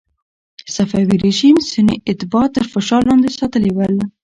صفوي 0.75 1.17
رژیم 1.25 1.55
سني 1.71 1.95
اتباع 2.11 2.45
تر 2.55 2.65
فشار 2.73 3.01
لاندې 3.09 3.29
ساتلي 3.39 3.71
ول. 3.73 3.93